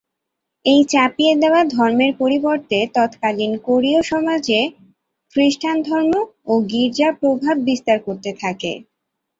এই 0.65 0.81
চাপিয়ে 0.89 1.33
দেয়া 1.35 1.61
ধর্মের 1.75 2.11
পরিবর্তে 2.21 2.77
ততকালীন 2.95 3.51
কোরীয় 3.67 3.99
সমাজে 4.11 4.59
খ্রিস্টান 5.35 5.77
ধর্ম 5.87 6.13
ও 6.45 6.63
গীর্জা 6.71 7.09
প্রভাব 7.21 7.55
বিস্তার 7.67 7.97
করতে 8.05 8.31
থাকে। 8.41 8.71